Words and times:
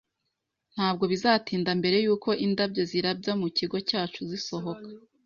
Ntabwo 0.73 1.03
bizatinda 1.11 1.71
mbere 1.79 1.97
yuko 2.05 2.29
indabyo 2.45 2.83
zirabya 2.91 3.33
mu 3.41 3.47
kigo 3.57 3.77
cyacu 3.89 4.19
zisohoka 4.29 4.87